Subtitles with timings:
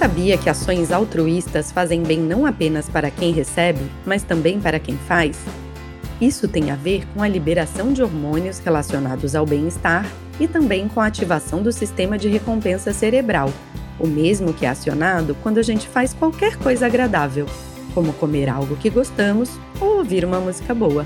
[0.00, 4.96] sabia que ações altruístas fazem bem não apenas para quem recebe, mas também para quem
[4.96, 5.38] faz?
[6.18, 10.10] Isso tem a ver com a liberação de hormônios relacionados ao bem-estar
[10.40, 13.52] e também com a ativação do sistema de recompensa cerebral,
[13.98, 17.44] o mesmo que é acionado quando a gente faz qualquer coisa agradável,
[17.92, 21.04] como comer algo que gostamos ou ouvir uma música boa.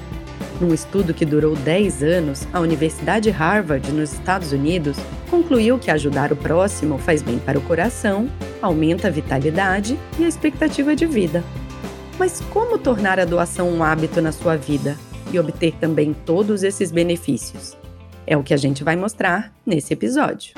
[0.61, 4.97] Num estudo que durou 10 anos, a Universidade Harvard, nos Estados Unidos,
[5.29, 8.31] concluiu que ajudar o próximo faz bem para o coração,
[8.65, 11.45] aumenta a vitalidade e a expectativa de vida.
[12.19, 14.97] Mas como tornar a doação um hábito na sua vida
[15.33, 17.77] e obter também todos esses benefícios?
[18.27, 20.55] É o que a gente vai mostrar nesse episódio.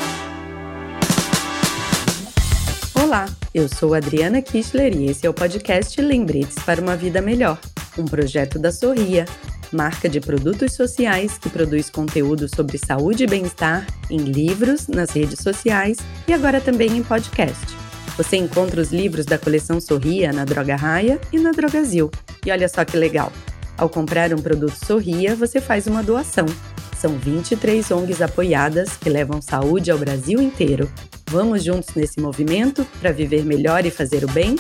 [2.95, 7.59] Olá, eu sou Adriana Kistler e esse é o podcast Lembretes para uma Vida Melhor,
[7.99, 9.25] um projeto da Sorria,
[9.73, 15.41] marca de produtos sociais que produz conteúdo sobre saúde e bem-estar em livros, nas redes
[15.41, 17.86] sociais e agora também em podcast.
[18.17, 22.11] Você encontra os livros da coleção Sorria na Droga Raia e na Drogazil.
[22.45, 23.31] E olha só que legal!
[23.77, 26.47] Ao comprar um produto Sorria, você faz uma doação.
[26.99, 30.91] São 23 ONGs apoiadas que levam saúde ao Brasil inteiro.
[31.29, 34.57] Vamos juntos nesse movimento para viver melhor e fazer o bem?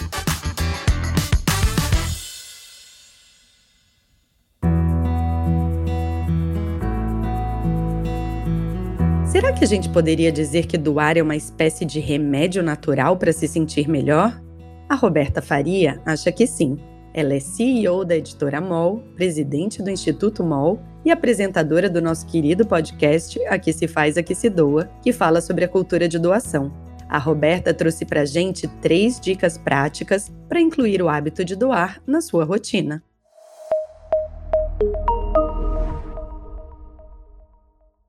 [9.26, 13.32] Será que a gente poderia dizer que doar é uma espécie de remédio natural para
[13.32, 14.40] se sentir melhor?
[14.88, 16.78] A Roberta Faria acha que sim.
[17.12, 22.64] Ela é CEO da editora MOL, presidente do Instituto MOL e apresentadora do nosso querido
[22.64, 26.72] podcast Aqui se faz, aqui se doa, que fala sobre a cultura de doação.
[27.08, 32.20] A Roberta trouxe para gente três dicas práticas para incluir o hábito de doar na
[32.20, 33.02] sua rotina.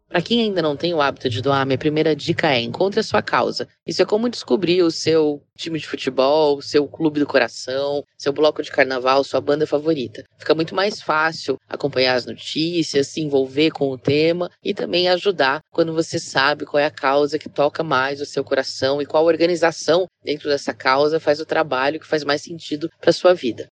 [0.10, 3.04] Para quem ainda não tem o hábito de doar, minha primeira dica é encontre a
[3.04, 3.68] sua causa.
[3.86, 8.64] Isso é como descobrir o seu time de futebol, seu clube do coração, seu bloco
[8.64, 10.24] de carnaval, sua banda favorita.
[10.38, 15.60] Fica muito mais fácil acompanhar as notícias, se envolver com o tema e também ajudar
[15.72, 19.26] quando você sabe qual é a causa que toca mais o seu coração e qual
[19.26, 23.68] organização dentro dessa causa faz o trabalho que faz mais sentido para sua vida.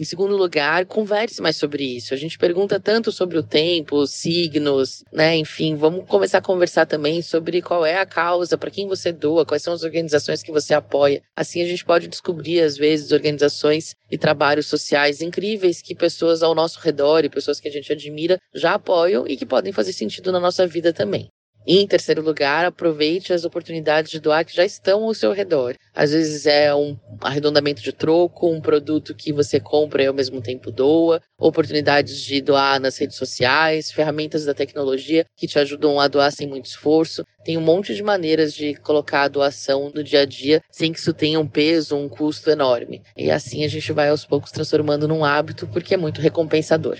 [0.00, 2.14] Em segundo lugar, converse mais sobre isso.
[2.14, 5.36] A gente pergunta tanto sobre o tempo, os signos, né?
[5.36, 9.44] Enfim, vamos começar a conversar também sobre qual é a causa, para quem você doa,
[9.44, 11.20] quais são as organizações que você apoia.
[11.36, 16.54] Assim a gente pode descobrir, às vezes, organizações e trabalhos sociais incríveis que pessoas ao
[16.54, 20.32] nosso redor e pessoas que a gente admira já apoiam e que podem fazer sentido
[20.32, 21.28] na nossa vida também.
[21.66, 25.74] Em terceiro lugar, aproveite as oportunidades de doar que já estão ao seu redor.
[25.94, 30.40] Às vezes é um arredondamento de troco, um produto que você compra e ao mesmo
[30.40, 36.08] tempo doa, oportunidades de doar nas redes sociais, ferramentas da tecnologia que te ajudam a
[36.08, 37.24] doar sem muito esforço.
[37.44, 40.98] Tem um monte de maneiras de colocar a doação no dia a dia sem que
[40.98, 43.02] isso tenha um peso, um custo enorme.
[43.14, 46.98] E assim a gente vai aos poucos transformando num hábito porque é muito recompensador.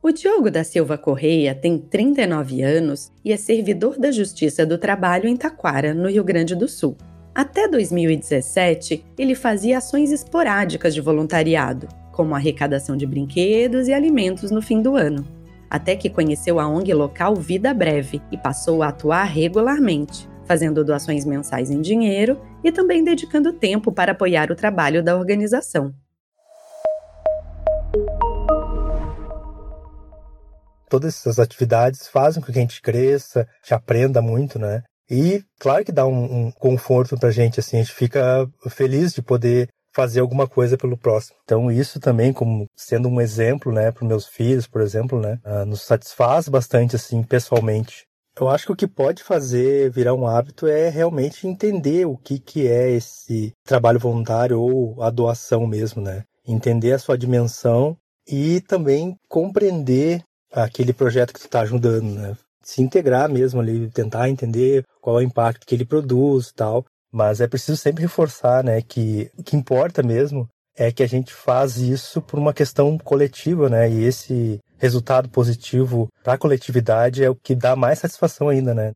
[0.00, 5.28] O Diogo da Silva Correia tem 39 anos e é servidor da Justiça do Trabalho
[5.28, 6.96] em Taquara, no Rio Grande do Sul.
[7.34, 14.62] Até 2017, ele fazia ações esporádicas de voluntariado, como arrecadação de brinquedos e alimentos no
[14.62, 15.26] fim do ano.
[15.68, 21.24] Até que conheceu a ONG local Vida Breve e passou a atuar regularmente, fazendo doações
[21.24, 25.92] mensais em dinheiro e também dedicando tempo para apoiar o trabalho da organização.
[30.88, 34.82] Todas essas atividades fazem com que a gente cresça, gente aprenda muito, né?
[35.10, 39.22] E claro que dá um, um conforto pra gente, assim, a gente fica feliz de
[39.22, 41.36] poder fazer alguma coisa pelo próximo.
[41.42, 45.64] Então isso também, como sendo um exemplo, né, para meus filhos, por exemplo, né, uh,
[45.64, 48.04] nos satisfaz bastante, assim, pessoalmente.
[48.38, 52.38] Eu acho que o que pode fazer virar um hábito é realmente entender o que,
[52.38, 56.22] que é esse trabalho voluntário ou a doação mesmo, né?
[56.46, 57.96] Entender a sua dimensão
[58.28, 60.22] e também compreender
[60.52, 62.36] aquele projeto que tu está ajudando, né?
[62.62, 66.84] Se integrar mesmo ali, tentar entender qual é o impacto que ele produz e tal.
[67.10, 70.46] Mas é preciso sempre reforçar, né, que o que importa mesmo
[70.76, 73.90] é que a gente faz isso por uma questão coletiva, né?
[73.90, 78.92] E esse resultado positivo para a coletividade é o que dá mais satisfação ainda, né?